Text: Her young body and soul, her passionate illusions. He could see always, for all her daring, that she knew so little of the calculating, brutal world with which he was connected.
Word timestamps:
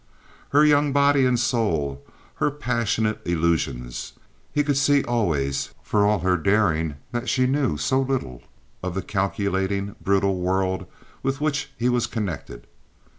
Her 0.49 0.65
young 0.65 0.91
body 0.91 1.27
and 1.27 1.39
soul, 1.39 2.03
her 2.37 2.49
passionate 2.49 3.21
illusions. 3.23 4.13
He 4.51 4.63
could 4.63 4.77
see 4.77 5.03
always, 5.03 5.75
for 5.83 6.07
all 6.07 6.17
her 6.21 6.37
daring, 6.37 6.95
that 7.11 7.29
she 7.29 7.45
knew 7.45 7.77
so 7.77 8.01
little 8.01 8.41
of 8.81 8.95
the 8.95 9.03
calculating, 9.03 9.95
brutal 10.03 10.39
world 10.39 10.87
with 11.21 11.39
which 11.39 11.69
he 11.77 11.87
was 11.87 12.07
connected. 12.07 12.65